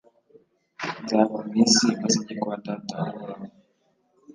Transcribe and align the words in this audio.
Nzava 1.03 1.37
mu 1.47 1.53
isi 1.63 1.85
maze 2.01 2.17
njye 2.21 2.33
kwa 2.41 2.55
Data 2.65 2.97
Uhoraho 3.13 3.45